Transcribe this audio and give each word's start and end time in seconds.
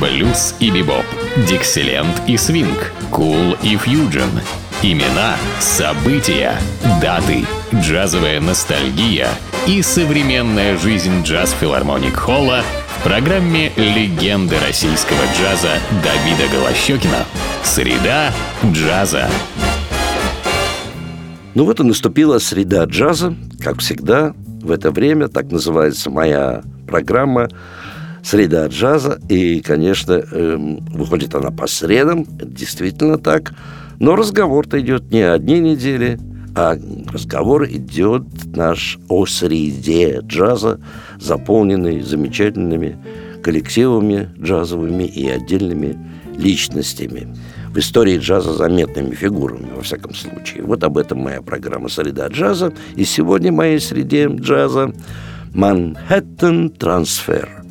блюз 0.00 0.54
и 0.60 0.70
бибоп, 0.70 1.04
дикселент 1.48 2.22
и 2.26 2.36
свинг, 2.36 2.92
кул 3.10 3.56
и 3.62 3.76
фьюджен. 3.76 4.30
Имена, 4.82 5.36
события, 5.58 6.54
даты, 7.00 7.44
джазовая 7.74 8.40
ностальгия 8.40 9.28
и 9.66 9.80
современная 9.82 10.76
жизнь 10.76 11.22
джаз-филармоник 11.22 12.14
Холла 12.14 12.62
в 12.98 13.02
программе 13.04 13.72
«Легенды 13.76 14.56
российского 14.66 15.22
джаза» 15.38 15.78
Давида 16.04 16.52
Голощекина. 16.52 17.24
Среда 17.64 18.32
джаза. 18.64 19.28
Ну 21.54 21.64
вот 21.64 21.80
и 21.80 21.82
наступила 21.82 22.38
среда 22.38 22.84
джаза, 22.84 23.34
как 23.62 23.78
всегда, 23.80 24.34
в 24.60 24.70
это 24.70 24.90
время, 24.90 25.28
так 25.28 25.50
называется 25.50 26.10
моя 26.10 26.62
программа 26.86 27.48
«Среда 28.26 28.66
джаза». 28.66 29.20
И, 29.28 29.60
конечно, 29.60 30.14
эм, 30.14 30.84
выходит 30.86 31.36
она 31.36 31.52
по 31.52 31.68
средам, 31.68 32.26
это 32.40 32.46
действительно 32.46 33.18
так. 33.18 33.54
Но 34.00 34.16
разговор-то 34.16 34.80
идет 34.80 35.12
не 35.12 35.20
одни 35.20 35.60
недели, 35.60 36.18
а 36.56 36.76
разговор 37.12 37.66
идет 37.66 38.24
наш 38.46 38.98
о 39.08 39.26
среде 39.26 40.22
джаза, 40.24 40.80
заполненный 41.20 42.00
замечательными 42.00 42.98
коллективами 43.44 44.28
джазовыми 44.40 45.04
и 45.04 45.28
отдельными 45.28 45.96
личностями 46.36 47.28
в 47.68 47.78
истории 47.78 48.18
джаза 48.18 48.54
заметными 48.54 49.14
фигурами, 49.14 49.68
во 49.72 49.82
всяком 49.82 50.14
случае. 50.14 50.64
Вот 50.64 50.82
об 50.82 50.98
этом 50.98 51.20
моя 51.20 51.42
программа 51.42 51.88
«Среда 51.88 52.26
джаза». 52.26 52.72
И 52.96 53.04
сегодня 53.04 53.52
в 53.52 53.54
моей 53.54 53.78
среде 53.78 54.26
джаза 54.26 54.92
«Манхэттен 55.54 56.70
Трансфер». 56.70 57.65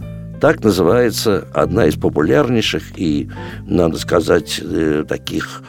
Так 0.46 0.64
называется 0.64 1.48
одна 1.56 1.88
из 1.88 1.96
популярнейших 1.96 3.00
и, 3.00 3.32
надо 3.66 3.98
сказать, 3.98 4.62
э, 4.62 5.04
таких 5.10 5.64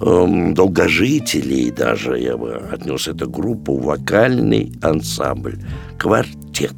эм, 0.00 0.54
долгожителей 0.54 1.70
даже, 1.70 2.18
я 2.18 2.38
бы 2.38 2.54
отнес 2.72 3.08
эту 3.08 3.28
группу, 3.28 3.76
вокальный 3.76 4.72
ансамбль, 4.80 5.58
квартет, 5.98 6.72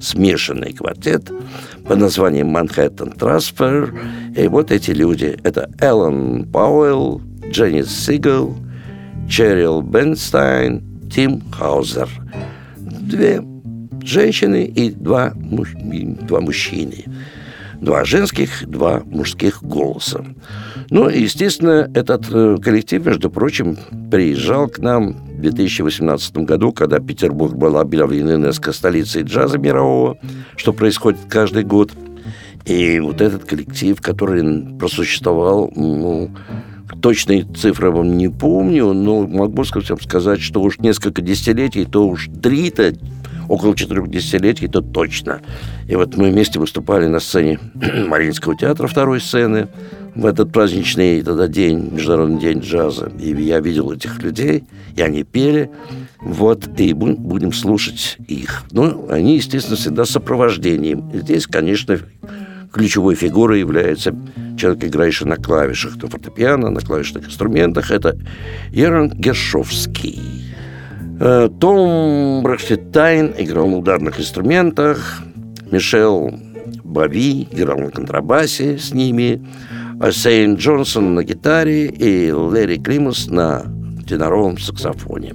смешанный 0.00 0.72
квартет 0.72 1.30
под 1.86 1.98
названием 1.98 2.48
«Манхэттен 2.48 3.12
Трансфер». 3.12 3.94
И 4.36 4.48
вот 4.48 4.72
эти 4.72 4.90
люди– 4.90 5.38
это 5.44 5.70
Эллен 5.78 6.50
Пауэлл, 6.50 7.22
Дженнис 7.48 7.96
Сигел, 7.96 8.56
Черил 9.30 9.82
Бенстайн, 9.82 10.82
Тим 11.14 11.42
Хаузер. 11.52 12.08
Две 12.76 13.40
женщины 14.08 14.64
и 14.64 14.90
два, 14.90 15.32
два 15.34 16.40
мужчины. 16.40 17.04
Два 17.80 18.04
женских, 18.04 18.66
два 18.66 19.02
мужских 19.04 19.62
голоса. 19.62 20.24
Ну, 20.90 21.08
естественно, 21.08 21.88
этот 21.94 22.26
э, 22.28 22.56
коллектив, 22.60 23.06
между 23.06 23.30
прочим, 23.30 23.76
приезжал 24.10 24.68
к 24.68 24.80
нам 24.80 25.12
в 25.12 25.40
2018 25.40 26.38
году, 26.38 26.72
когда 26.72 26.98
Петербург 26.98 27.54
был 27.54 27.78
объявлен 27.78 28.30
ЮНЕСКО 28.30 28.72
столицей 28.72 29.22
джаза 29.22 29.58
мирового, 29.58 30.18
что 30.56 30.72
происходит 30.72 31.20
каждый 31.28 31.62
год– 31.62 31.92
и 32.68 33.00
вот 33.00 33.22
этот 33.22 33.44
коллектив, 33.44 33.98
который 33.98 34.76
просуществовал, 34.78 35.72
ну, 35.74 36.30
точные 37.00 37.44
цифры 37.44 37.90
вам 37.90 38.18
не 38.18 38.28
помню, 38.28 38.92
но 38.92 39.26
могу 39.26 39.64
сказать, 39.64 40.42
что 40.42 40.60
уж 40.60 40.78
несколько 40.78 41.22
десятилетий, 41.22 41.86
то 41.86 42.06
уж 42.06 42.28
три-то, 42.42 42.92
около 43.48 43.74
четырех 43.74 44.08
десятилетий, 44.10 44.68
то 44.68 44.80
точно. 44.80 45.40
И 45.86 45.96
вот 45.96 46.16
мы 46.16 46.30
вместе 46.30 46.58
выступали 46.58 47.06
на 47.06 47.20
сцене 47.20 47.58
Мариинского 48.06 48.56
театра 48.56 48.86
второй 48.86 49.20
сцены 49.20 49.68
в 50.14 50.26
этот 50.26 50.52
праздничный 50.52 51.22
тогда 51.22 51.48
день, 51.48 51.90
Международный 51.92 52.40
день 52.40 52.58
джаза. 52.60 53.10
И 53.18 53.30
я 53.42 53.60
видел 53.60 53.92
этих 53.92 54.22
людей, 54.22 54.64
и 54.96 55.02
они 55.02 55.22
пели. 55.22 55.70
Вот, 56.20 56.68
и 56.80 56.92
будем 56.92 57.52
слушать 57.52 58.16
их. 58.26 58.64
Ну, 58.72 59.06
они, 59.08 59.36
естественно, 59.36 59.76
всегда 59.76 60.04
с 60.04 60.10
сопровождением. 60.10 61.08
И 61.10 61.18
здесь, 61.18 61.46
конечно, 61.46 61.98
ключевой 62.72 63.14
фигурой 63.14 63.60
является 63.60 64.14
человек, 64.58 64.84
играющий 64.84 65.26
на 65.26 65.36
клавишах, 65.36 65.96
на 66.02 66.08
фортепиано, 66.08 66.70
на 66.70 66.80
клавишных 66.80 67.26
инструментах. 67.26 67.90
Это 67.90 68.16
Еран 68.70 69.10
Гершовский. 69.10 70.48
Э, 71.20 71.48
Том 71.60 72.42
Брахтетайн 72.42 73.34
играл 73.36 73.66
на 73.68 73.78
ударных 73.78 74.20
инструментах. 74.20 75.22
Мишел 75.70 76.32
Бави 76.84 77.48
играл 77.50 77.78
на 77.78 77.90
контрабасе 77.90 78.78
с 78.78 78.94
ними. 78.94 79.44
А 80.00 80.12
Сейн 80.12 80.54
Джонсон 80.54 81.14
на 81.14 81.24
гитаре 81.24 81.86
и 81.86 82.30
Лэри 82.30 82.76
Климус 82.78 83.26
на 83.26 83.64
теноровом 84.08 84.58
саксофоне. 84.58 85.34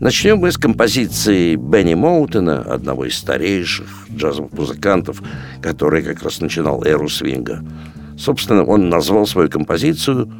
Начнем 0.00 0.38
мы 0.38 0.50
с 0.50 0.56
композиции 0.56 1.56
Бенни 1.56 1.94
Моутена, 1.94 2.60
одного 2.60 3.04
из 3.04 3.16
старейших 3.16 4.08
джазовых 4.16 4.52
музыкантов, 4.52 5.22
который 5.60 6.02
как 6.02 6.22
раз 6.22 6.40
начинал 6.40 6.82
эру 6.84 7.08
свинга. 7.08 7.62
Собственно, 8.18 8.64
он 8.64 8.88
назвал 8.88 9.26
свою 9.26 9.50
композицию 9.50 10.32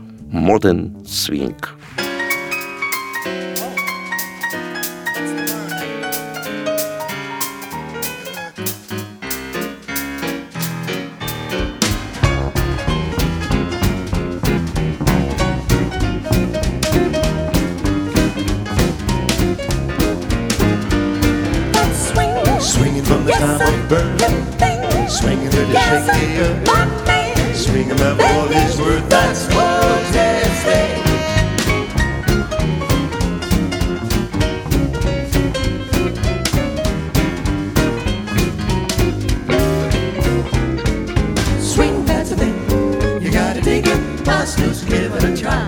Who's 44.58 44.82
it 44.82 45.24
a 45.24 45.36
try? 45.36 45.61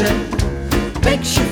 Make 0.00 1.22
sure. 1.22 1.51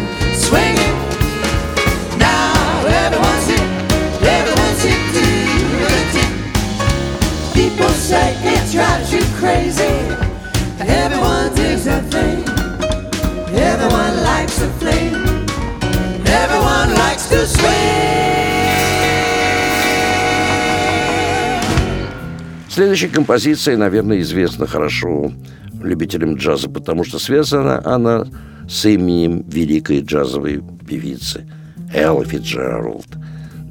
to 17.31 17.45
swing. 17.45 18.11
Следующая 22.69 23.09
композиция, 23.09 23.77
наверное, 23.77 24.21
известна 24.21 24.67
хорошо 24.67 25.31
любителям 25.81 26.35
джаза, 26.35 26.69
потому 26.69 27.03
что 27.03 27.19
связана 27.19 27.81
она 27.85 28.25
с 28.69 28.85
именем 28.85 29.43
великой 29.49 30.01
джазовой 30.01 30.63
певицы 30.87 31.45
Эллы 31.93 32.25
Фитджеральд. 32.25 33.07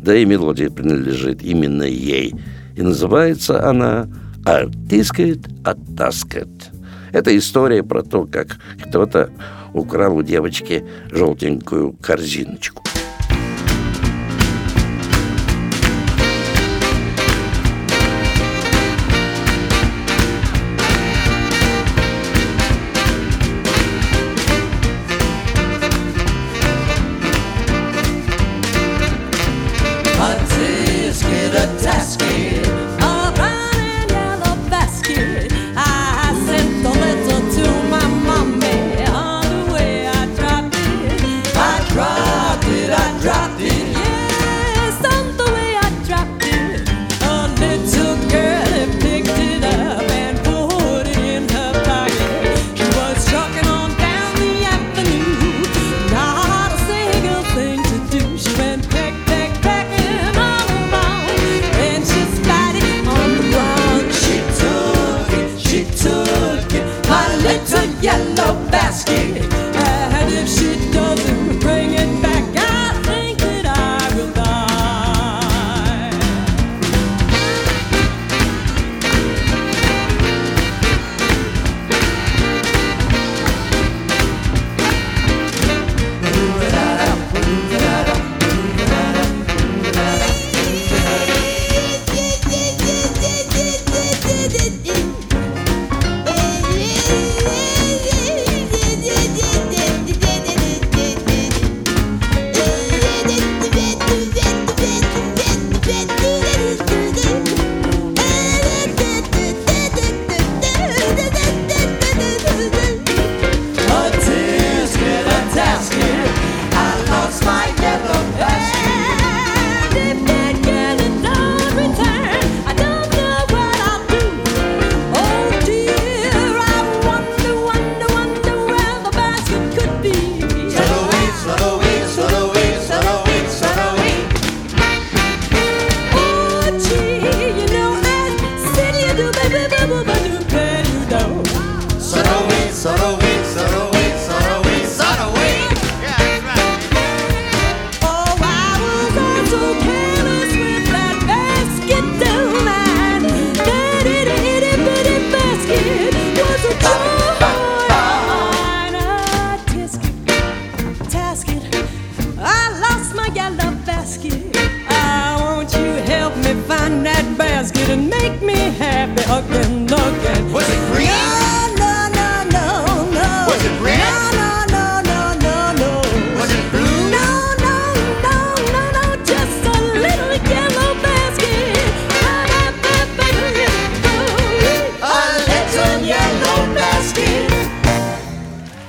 Да 0.03 0.15
и 0.15 0.25
мелодия 0.25 0.71
принадлежит 0.71 1.43
именно 1.43 1.85
ей. 1.85 2.35
И 2.77 2.83
называется 2.83 3.69
она 3.69 4.09
«Артискет 4.45 5.49
оттаскет». 5.65 6.49
Это 7.13 7.37
история 7.37 7.83
про 7.83 8.03
то, 8.03 8.27
как 8.27 8.59
кто-то 8.83 9.31
украл 9.73 10.17
у 10.17 10.23
девочки 10.23 10.85
желтенькую 11.11 11.95
корзиночку. 11.95 12.83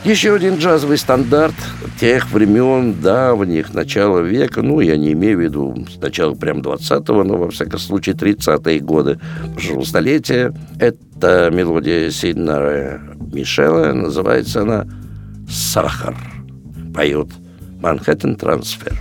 Еще 0.07 0.35
один 0.37 0.55
джазовый 0.55 0.99
стандарт 0.99 1.55
тех 2.02 2.32
времен 2.32 2.96
давних, 3.00 3.76
начала 3.76 4.22
века, 4.22 4.64
ну, 4.64 4.80
я 4.80 4.98
не 4.98 5.12
имею 5.14 5.38
в 5.38 5.42
виду 5.42 5.86
начала 6.02 6.34
прям 6.34 6.62
20-го, 6.62 7.24
но, 7.24 7.38
во 7.38 7.52
всяком 7.52 7.78
случае, 7.78 8.16
30-е 8.16 8.80
годы 8.80 9.20
прошлого 9.54 9.84
столетия. 9.84 10.52
Это 10.80 11.52
мелодия 11.54 12.10
Сиднера 12.10 13.00
Мишела, 13.32 13.94
называется 13.94 14.64
она 14.64 14.88
«Сахар». 15.48 16.16
Поет 16.92 17.28
«Манхэттен 17.80 18.36
Трансфер». 18.36 18.98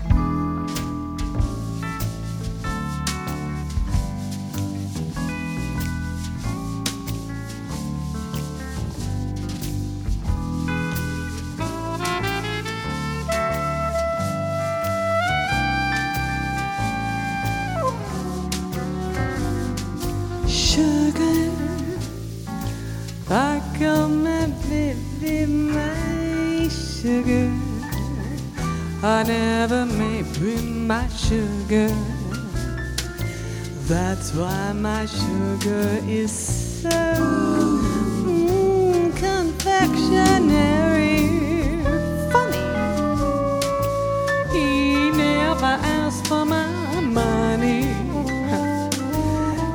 I 29.03 29.23
never 29.27 29.87
may 29.87 30.23
bring 30.39 30.87
my 30.87 31.09
sugar. 31.09 31.89
That's 33.87 34.35
why 34.35 34.75
my 34.75 35.07
sugar 35.07 35.99
is 36.07 36.31
so 36.31 36.91
mm, 38.27 39.17
confectionery. 39.17 41.81
Funny, 42.31 42.69
he 44.53 45.11
never 45.11 45.65
asked 45.65 46.27
for 46.27 46.45
my 46.45 47.01
money. 47.01 47.85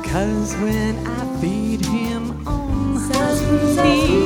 Cause 0.08 0.54
when 0.58 1.04
I 1.04 1.40
feed 1.40 1.84
him 1.86 2.46
on 2.46 2.98
honey, 3.10 4.25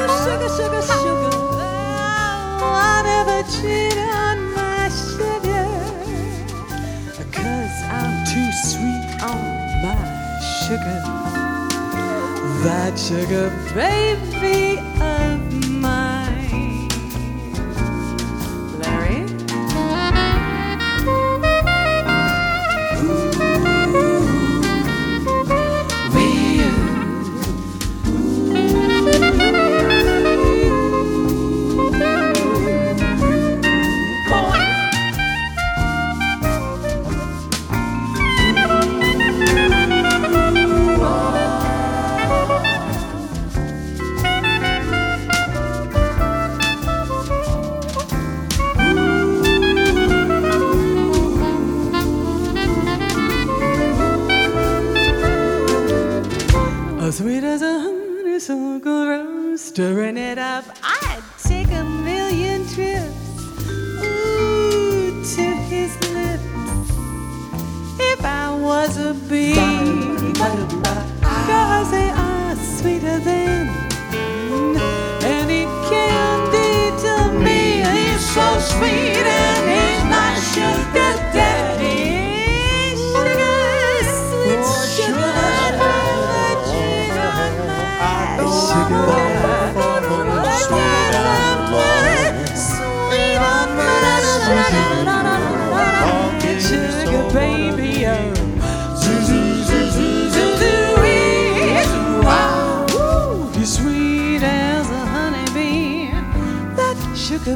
That 12.63 12.95
sugar 12.95 13.49
baby 13.73 14.77
of 15.01 15.67
mine. 15.67 15.80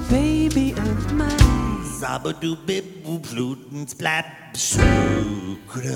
Baby 0.10 0.74
of 0.74 1.14
mine. 1.14 1.82
Zabadoo 2.00 2.58
bip 2.66 3.04
boop 3.04 3.26
fluten 3.26 3.88
splat 3.88 4.26
sucre. 4.54 5.96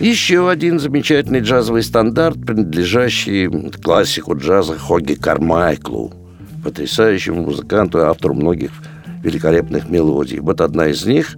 Еще 0.00 0.48
один 0.48 0.78
замечательный 0.78 1.40
джазовый 1.40 1.82
стандарт, 1.82 2.40
принадлежащий 2.46 3.48
классику 3.82 4.34
джаза 4.34 4.78
Хоги 4.78 5.14
Кармайклу, 5.14 6.14
потрясающему 6.64 7.42
музыканту 7.42 7.98
и 7.98 8.02
автору 8.02 8.34
многих 8.34 8.70
великолепных 9.22 9.90
мелодий. 9.90 10.38
Вот 10.38 10.62
одна 10.62 10.86
из 10.86 11.04
них, 11.04 11.36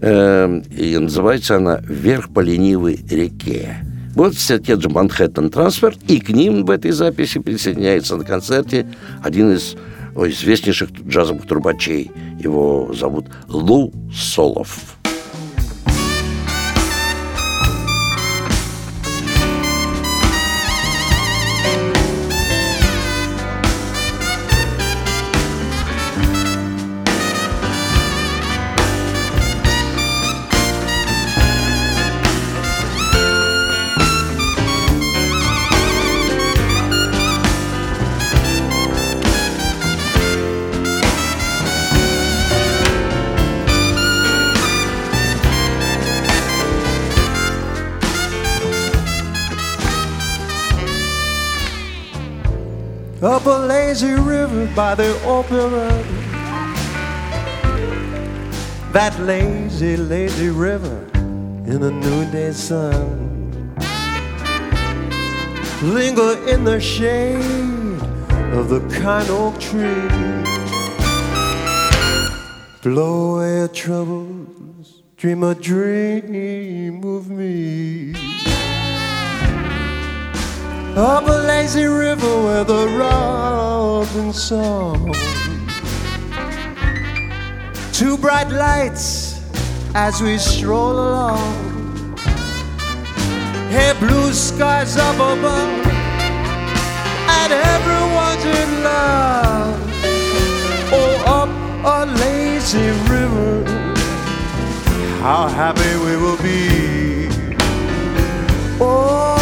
э, 0.00 0.62
и 0.70 0.96
называется 0.96 1.56
она 1.56 1.80
«Вверх 1.82 2.32
по 2.32 2.38
ленивой 2.38 3.00
реке». 3.10 3.78
Вот 4.14 4.34
все 4.34 4.58
те 4.58 4.78
же 4.78 4.88
Манхэттен 4.88 5.50
Трансфер, 5.50 5.94
и 6.06 6.20
к 6.20 6.28
ним 6.28 6.64
в 6.64 6.70
этой 6.70 6.90
записи 6.90 7.38
присоединяется 7.38 8.16
на 8.16 8.24
концерте 8.24 8.86
один 9.22 9.52
из 9.52 9.74
известнейших 10.14 10.90
джазовых 10.90 11.46
трубачей. 11.46 12.10
Его 12.38 12.92
зовут 12.92 13.26
Лу 13.48 13.92
Солов. 14.14 15.01
By 54.74 54.94
the 54.94 55.12
opera. 55.26 55.88
That 58.92 59.18
lazy, 59.20 59.96
lazy 59.96 60.48
river 60.48 61.08
in 61.66 61.80
the 61.80 61.90
noonday 61.90 62.52
sun. 62.52 63.74
Linger 65.82 66.48
in 66.48 66.64
the 66.64 66.80
shade 66.80 68.00
of 68.54 68.68
the 68.68 68.80
kind 69.00 69.28
oak 69.30 69.58
tree. 69.60 70.08
Blow 72.82 73.36
away 73.36 73.56
your 73.58 73.68
troubles, 73.68 75.02
dream 75.16 75.42
a 75.42 75.54
dream 75.54 77.04
of 77.04 77.28
me. 77.30 78.11
Up 80.94 81.26
a 81.26 81.46
lazy 81.46 81.86
river 81.86 82.42
where 82.44 82.64
the 82.64 82.86
robin 82.98 84.30
song. 84.30 85.10
Two 87.94 88.18
bright 88.18 88.50
lights 88.50 89.40
as 89.94 90.20
we 90.20 90.36
stroll 90.36 90.92
along. 90.92 92.18
Hey, 93.70 93.94
blue 93.98 94.34
skies 94.34 94.98
up 94.98 95.14
above, 95.14 95.86
and 97.40 97.52
everyone's 97.54 98.44
in 98.44 98.82
love. 98.84 99.80
Oh, 100.92 101.22
up 101.26 101.48
a 101.86 102.04
lazy 102.20 102.90
river, 103.08 103.64
how 105.22 105.48
happy 105.48 105.96
we 106.04 106.16
will 106.16 106.36
be. 106.42 107.30
Oh, 108.78 109.41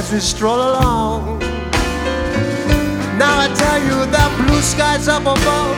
as 0.00 0.12
we 0.12 0.18
stroll 0.18 0.60
along. 0.70 1.38
Now 3.20 3.34
I 3.44 3.48
tell 3.62 3.80
you 3.88 3.98
that 4.16 4.30
blue 4.38 4.62
skies 4.62 5.08
up 5.08 5.24
above, 5.36 5.76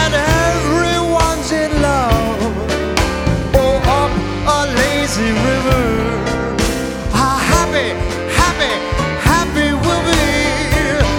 and 0.00 0.12
everyone's 0.48 1.50
in 1.52 1.70
love. 1.88 2.40
Oh, 3.60 3.76
up 4.00 4.12
a 4.56 4.60
lazy 4.80 5.30
river. 5.48 5.84
How 7.20 7.36
happy, 7.54 7.88
happy, 8.40 8.72
happy 9.32 9.68
we'll 9.84 10.04
be 10.08 10.26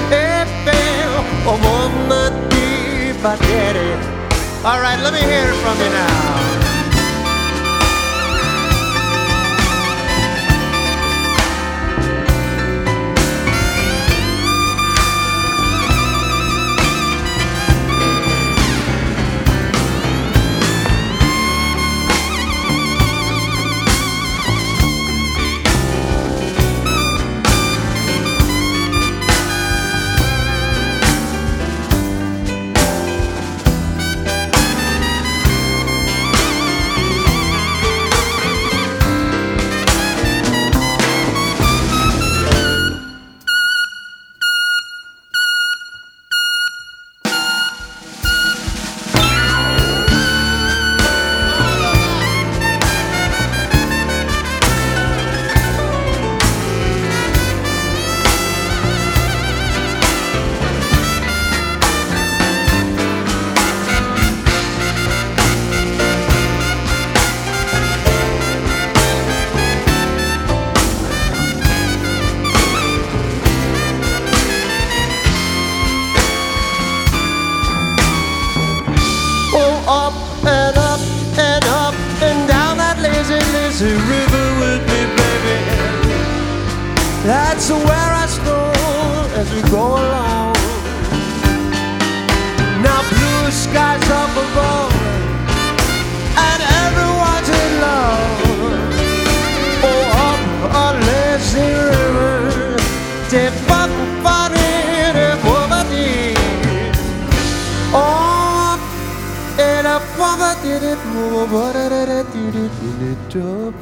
if 0.09 0.49
woman 1.45 2.33
deep 2.49 3.21
I 3.33 3.35
get 3.51 3.75
it. 3.89 4.01
All 4.65 4.79
right, 4.85 4.99
let 5.05 5.13
me 5.13 5.21
hear 5.31 5.45
it 5.53 5.57
from 5.61 5.77
you 5.77 5.91
now. 6.01 6.36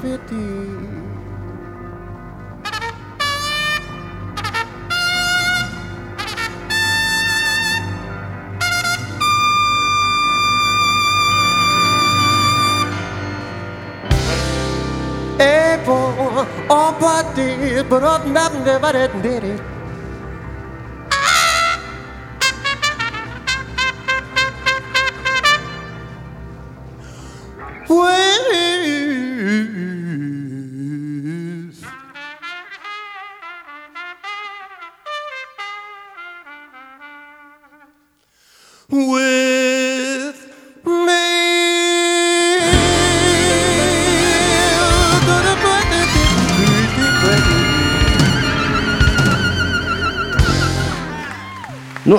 Poverty. 0.05 0.35
Epo, 15.37 16.47
oh, 16.69 16.97
but 16.99 17.35
did, 17.35 17.89
but 17.89 18.03
up, 18.03 18.25
nothing, 18.27 18.63
but 18.63 19.21
did 19.21 19.43
it. 19.43 19.74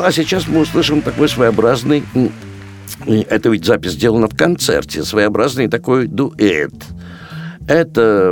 А 0.06 0.12
сейчас 0.12 0.46
мы 0.46 0.60
услышим 0.60 1.02
такой 1.02 1.28
своеобразный... 1.28 2.04
Это 3.06 3.48
ведь 3.48 3.64
запись 3.64 3.92
сделана 3.92 4.28
в 4.28 4.36
концерте. 4.36 5.02
Своеобразный 5.02 5.68
такой 5.68 6.06
дуэт. 6.06 6.72
Это 7.66 8.30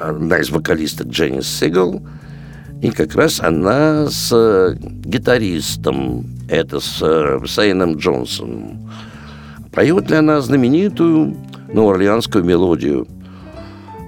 одна 0.00 0.38
из 0.38 0.48
вокалисток 0.48 1.08
Дженнис 1.08 1.46
Сигал. 1.46 2.02
И 2.80 2.90
как 2.90 3.14
раз 3.14 3.40
она 3.40 4.08
с 4.08 4.30
э, 4.32 4.76
гитаристом. 4.80 6.26
Это 6.48 6.80
с 6.80 6.98
э, 7.02 7.38
Сейном 7.46 7.96
Джонсоном. 7.96 8.90
Поет 9.72 10.10
ли 10.10 10.16
она 10.16 10.40
знаменитую 10.40 11.36
новоорлеанскую 11.70 12.44
мелодию? 12.44 13.06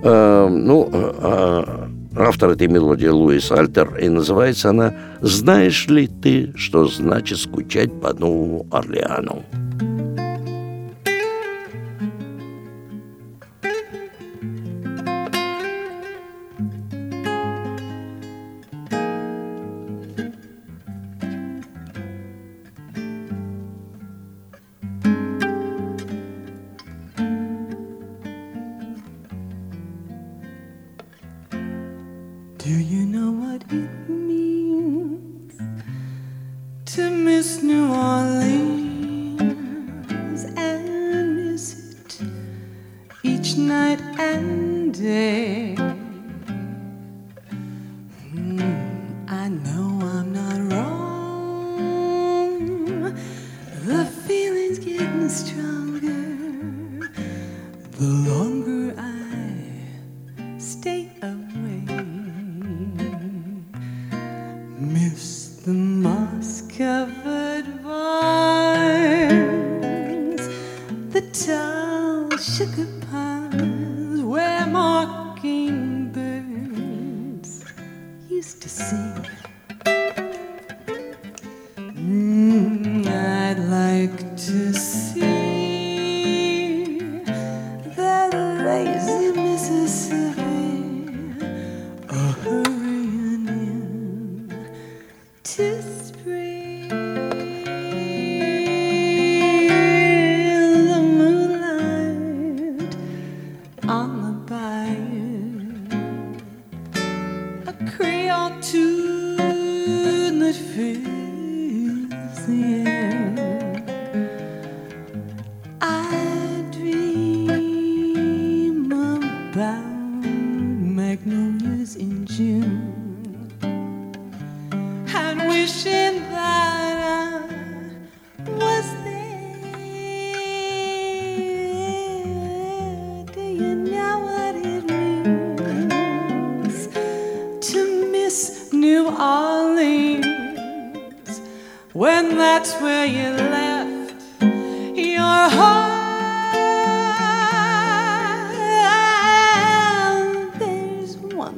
Э, 0.02 0.48
ну, 0.48 0.88
э, 0.92 1.88
автор 2.16 2.50
этой 2.50 2.68
мелодии 2.68 3.06
Луис 3.06 3.50
Альтер, 3.52 3.96
и 3.98 4.08
называется 4.08 4.70
она 4.70 4.94
«Знаешь 5.20 5.86
ли 5.88 6.08
ты, 6.08 6.52
что 6.56 6.86
значит 6.86 7.38
скучать 7.38 7.92
по 8.00 8.12
Новому 8.12 8.66
Орлеану?» 8.70 9.44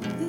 Ooh. 0.05 0.28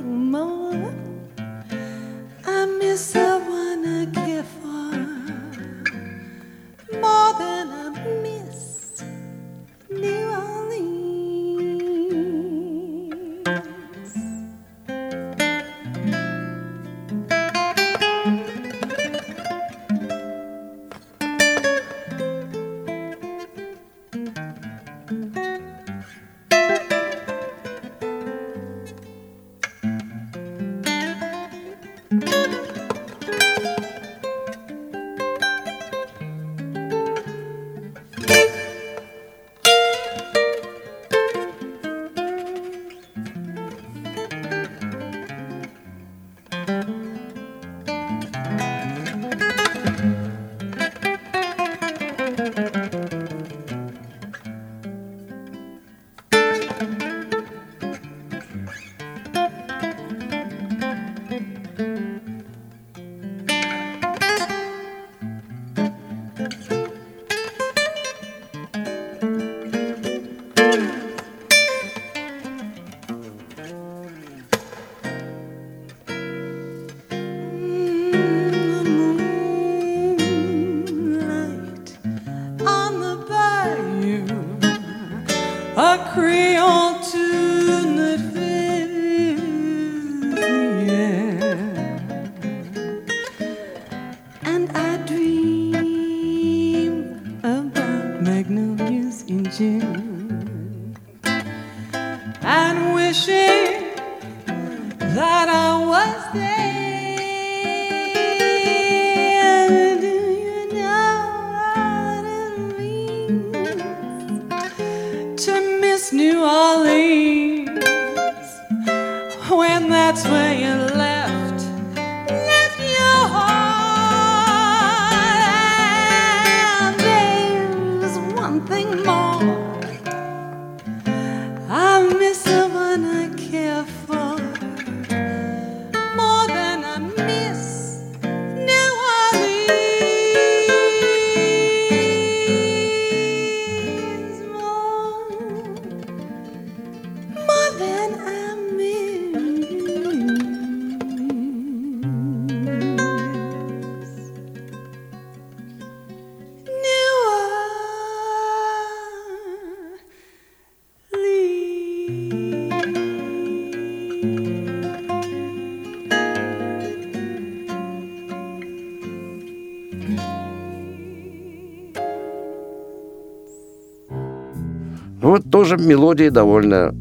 Тоже 175.61 175.77
мелодия 175.77 176.31
довольно 176.31 176.95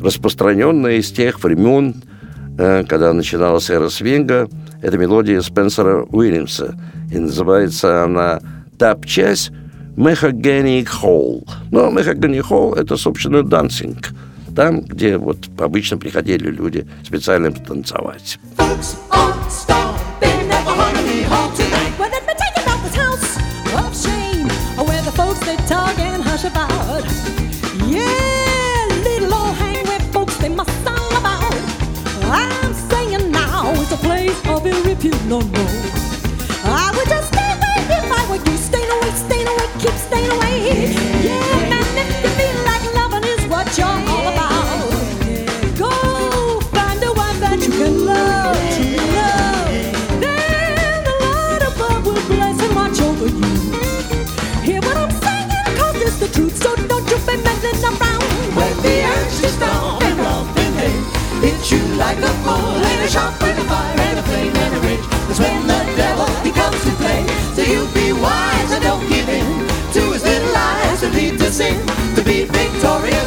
распространенная 0.00 0.98
из 0.98 1.10
тех 1.10 1.42
времен, 1.42 1.96
э, 2.56 2.84
когда 2.88 3.12
начиналась 3.12 3.70
эра 3.70 3.88
свинга. 3.88 4.48
Это 4.82 4.96
мелодия 4.96 5.40
Спенсера 5.40 6.04
Уильямса. 6.04 6.76
И 7.12 7.18
называется 7.18 8.04
она 8.04 8.38
«Тап-часть 8.78 9.50
Мехагени 9.96 10.84
Холл». 10.84 11.44
Но 11.72 11.90
Мехагени 11.90 12.38
Холл– 12.38 12.74
это, 12.76 12.96
собственно, 12.96 13.42
дансинг. 13.42 14.10
Там, 14.54 14.82
где 14.82 15.16
вот 15.16 15.38
обычно 15.58 15.98
приходили 15.98 16.52
люди 16.52 16.86
специально 17.02 17.50
you 26.44 26.50
about 26.50 26.83
Yeah, 27.94 28.86
little 29.06 29.34
old 29.34 29.54
hang 29.56 29.86
folks 30.12 30.36
they 30.38 30.48
must 30.48 30.74
about. 31.20 31.54
I'm 32.24 32.74
saying 32.90 33.30
now 33.30 33.70
it's 33.82 33.92
a 33.92 33.96
place 33.96 34.38
of 34.48 34.66
no. 35.26 35.38
I 36.64 36.92
would 36.96 37.08
just 37.08 37.28
stay 37.32 37.50
away 37.56 37.76
if 37.98 38.06
I 38.18 38.22
were 38.30 38.42
you. 38.46 38.56
Staying 38.56 38.90
away, 38.96 39.10
staying 39.26 39.46
away, 39.46 39.66
keep 39.78 39.96
staying 40.08 40.30
away. 40.36 40.56
Yeah, 41.22 41.70
man, 41.70 41.86
if 42.02 42.08
you 42.22 42.30
feel 42.38 42.58
like 42.70 42.84
loving 42.98 43.26
is 43.34 43.46
what 43.52 43.66
you're 43.78 44.00
a 63.04 63.08
shop 63.10 63.32
with 63.42 63.58
a 63.58 63.64
fire 63.64 64.00
and 64.00 64.18
a 64.18 64.22
flame 64.22 64.56
and 64.56 64.74
a 64.76 64.80
rage. 64.80 65.06
That's 65.28 65.38
when 65.38 65.66
the 65.66 65.80
devil 65.94 66.26
he 66.42 66.50
comes 66.50 66.80
to 66.84 66.90
play. 67.02 67.20
So 67.54 67.62
you 67.62 67.86
be 67.92 68.12
wise 68.12 68.72
and 68.72 68.82
don't 68.82 69.06
give 69.08 69.28
in 69.28 69.44
to 69.92 70.00
his 70.12 70.24
little 70.24 70.52
lies 70.52 71.02
that 71.02 71.12
lead 71.12 71.38
to 71.38 71.52
sin. 71.52 71.76
To 72.16 72.22
be 72.24 72.44
victorious, 72.44 73.23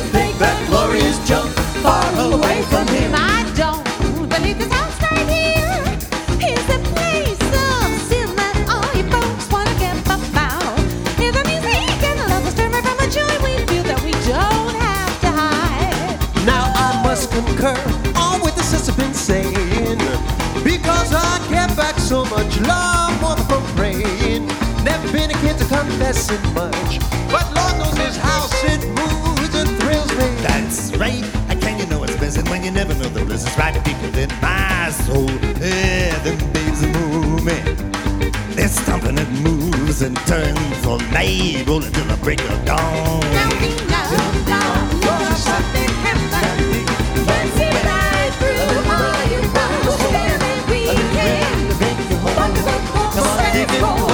confessing 26.07 26.53
much. 26.53 26.99
But 27.29 27.45
Lord 27.53 27.77
knows 27.79 27.97
his 27.97 28.15
house, 28.15 28.63
it 28.63 28.79
moves 28.87 29.53
and 29.55 29.69
thrills 29.79 30.09
me. 30.11 30.27
That's 30.41 30.95
right. 30.95 31.23
How 31.47 31.59
can 31.59 31.79
you 31.79 31.85
know 31.87 32.03
it's 32.03 32.15
pleasant 32.15 32.49
when 32.49 32.63
you 32.63 32.71
never 32.71 32.93
know 32.93 33.09
the 33.09 33.25
bliss 33.25 33.45
is 33.45 33.57
right 33.57 33.73
deep 33.83 34.01
within 34.01 34.29
my 34.41 34.89
soul? 34.91 35.29
Yeah, 35.59 36.17
them 36.23 36.37
babes 36.53 36.83
are 36.83 36.93
moving. 36.99 37.65
They're 38.55 38.69
stomping, 38.69 39.17
it 39.17 39.29
moves 39.41 40.01
and 40.01 40.15
turns 40.27 40.85
all 40.85 40.99
night, 41.11 41.65
rolling 41.67 41.91
till 41.91 42.05
the 42.05 42.17
break 42.23 42.39
of 42.39 42.65
dawn. 42.65 43.21
Don't 53.79 54.06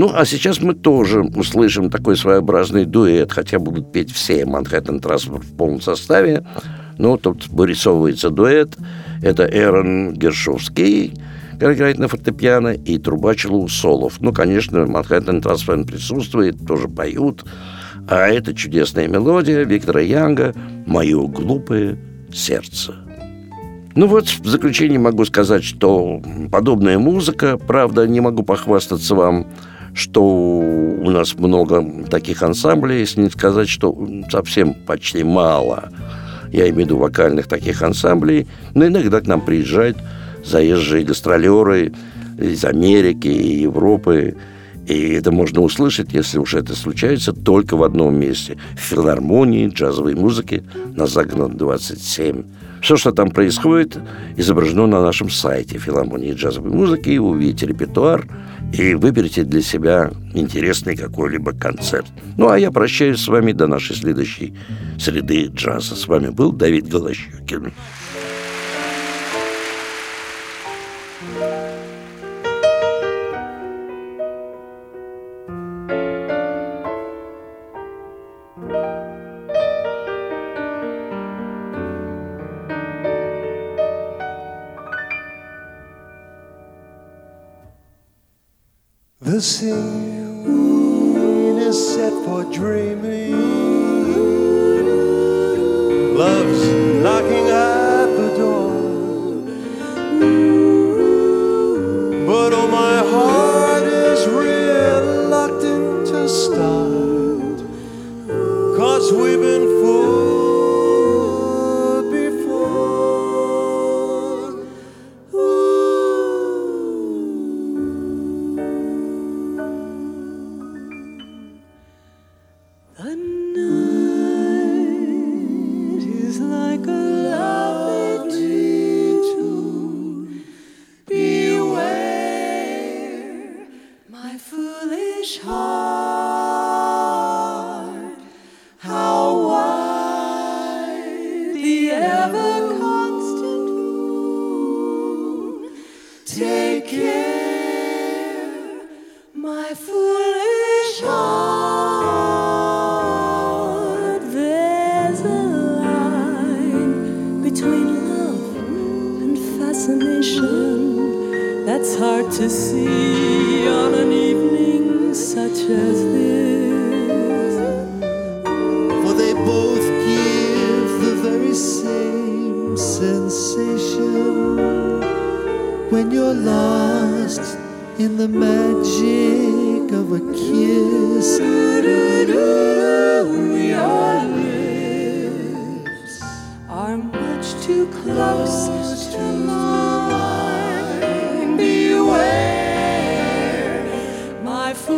Ну, 0.00 0.10
а 0.14 0.24
сейчас 0.24 0.62
мы 0.62 0.72
тоже 0.72 1.20
услышим 1.20 1.90
такой 1.90 2.16
своеобразный 2.16 2.86
дуэт, 2.86 3.32
хотя 3.32 3.58
будут 3.58 3.92
петь 3.92 4.10
все 4.10 4.46
Манхэттен 4.46 4.98
Транспорт 4.98 5.44
в 5.44 5.54
полном 5.54 5.82
составе. 5.82 6.42
Но 6.96 7.18
тут 7.18 7.48
вырисовывается 7.48 8.30
дуэт. 8.30 8.78
Это 9.20 9.44
Эрон 9.44 10.14
Гершовский, 10.14 11.12
который 11.52 11.76
играет 11.76 11.98
на 11.98 12.08
фортепиано, 12.08 12.68
и 12.68 12.96
трубач 12.96 13.44
Лу 13.44 13.68
Солов. 13.68 14.22
Ну, 14.22 14.32
конечно, 14.32 14.86
Манхэттен 14.86 15.42
Транспорт 15.42 15.86
присутствует, 15.86 16.66
тоже 16.66 16.88
поют. 16.88 17.44
А 18.08 18.26
это 18.26 18.54
чудесная 18.54 19.06
мелодия 19.06 19.64
Виктора 19.64 20.00
Янга 20.00 20.54
«Мое 20.86 21.26
глупое 21.26 21.98
сердце». 22.32 22.94
Ну 23.94 24.06
вот, 24.06 24.28
в 24.28 24.46
заключение 24.46 24.98
могу 24.98 25.26
сказать, 25.26 25.62
что 25.62 26.22
подобная 26.50 26.98
музыка, 26.98 27.58
правда, 27.58 28.06
не 28.06 28.20
могу 28.20 28.44
похвастаться 28.44 29.14
вам, 29.14 29.46
что 29.94 30.22
у 30.22 31.10
нас 31.10 31.34
много 31.36 31.84
таких 32.08 32.42
ансамблей, 32.42 33.00
если 33.00 33.22
не 33.22 33.30
сказать, 33.30 33.68
что 33.68 33.96
совсем 34.30 34.74
почти 34.74 35.24
мало. 35.24 35.90
Я 36.52 36.64
имею 36.64 36.74
в 36.74 36.78
виду 36.78 36.96
вокальных 36.98 37.46
таких 37.46 37.82
ансамблей, 37.82 38.46
но 38.74 38.86
иногда 38.86 39.20
к 39.20 39.26
нам 39.26 39.40
приезжают 39.40 39.98
заезжие 40.44 41.04
гастролеры 41.04 41.92
из 42.38 42.64
Америки 42.64 43.28
и 43.28 43.62
Европы, 43.62 44.36
и 44.86 45.12
это 45.12 45.30
можно 45.30 45.60
услышать, 45.60 46.12
если 46.12 46.38
уж 46.38 46.54
это 46.54 46.74
случается, 46.74 47.32
только 47.32 47.76
в 47.76 47.84
одном 47.84 48.18
месте. 48.18 48.56
В 48.76 48.80
филармонии 48.80 49.68
джазовой 49.68 50.14
музыки 50.14 50.64
на 50.96 51.06
Загнан 51.06 51.56
27. 51.56 52.42
Все, 52.82 52.96
что 52.96 53.12
там 53.12 53.30
происходит, 53.30 53.98
изображено 54.36 54.86
на 54.86 55.02
нашем 55.02 55.30
сайте 55.30 55.78
филармонии 55.78 56.32
джазовой 56.32 56.72
музыки. 56.72 57.18
Вы 57.18 57.28
увидите 57.28 57.66
репертуар 57.66 58.26
и 58.72 58.94
выберете 58.94 59.44
для 59.44 59.62
себя 59.62 60.10
интересный 60.34 60.96
какой-либо 60.96 61.52
концерт. 61.52 62.06
Ну, 62.36 62.48
а 62.48 62.58
я 62.58 62.70
прощаюсь 62.70 63.20
с 63.20 63.28
вами 63.28 63.52
до 63.52 63.66
нашей 63.66 63.96
следующей 63.96 64.54
среды 64.98 65.46
джаза. 65.46 65.96
С 65.96 66.06
вами 66.06 66.28
был 66.28 66.52
Давид 66.52 66.88
Голощукин. 66.88 67.72
The 89.40 89.46
scene 89.46 90.48
is 91.56 91.94
set 91.94 92.12
for 92.26 92.44
dreaming. 92.52 93.19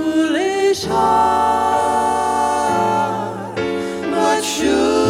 Foolish 0.03 0.85
heart. 0.85 2.03
But 4.11 4.43
should 4.43 5.02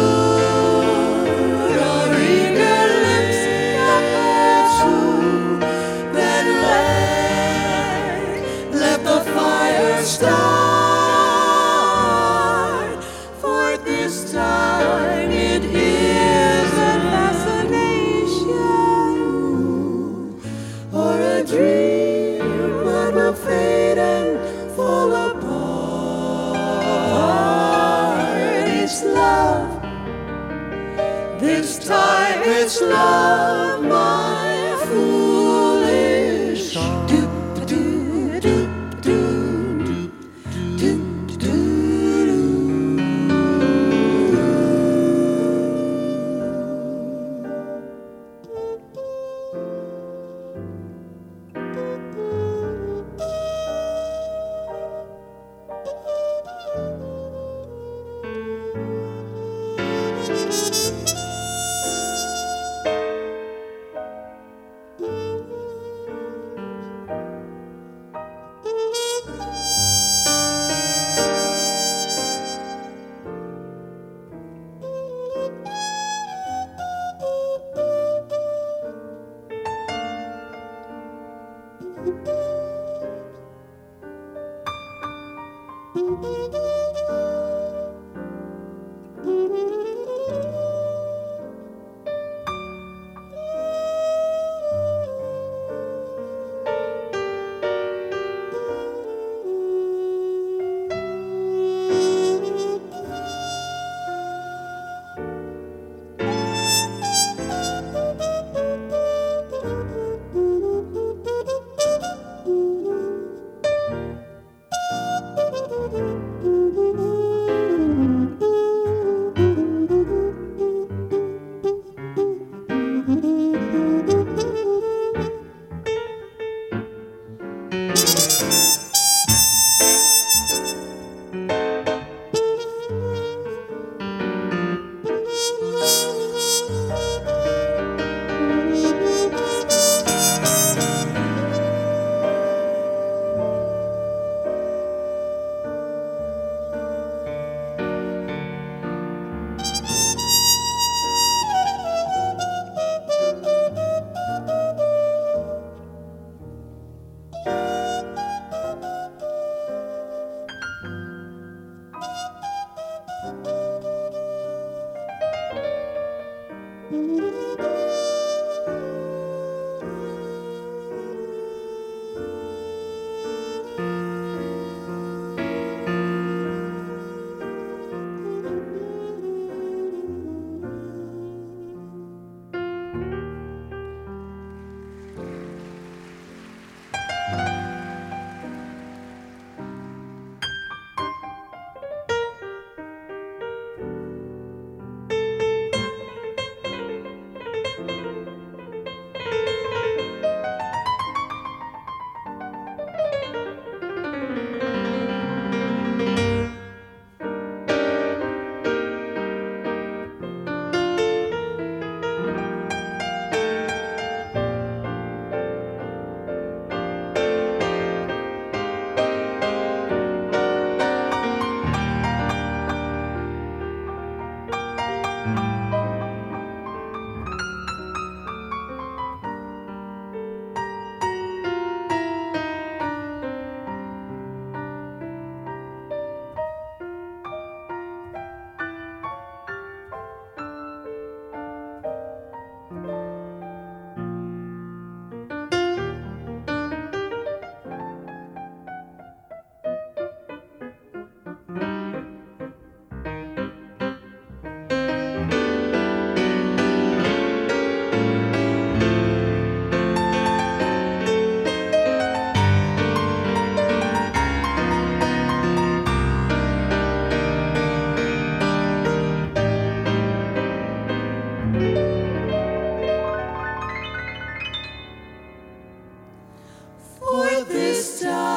Stop. 277.83 278.32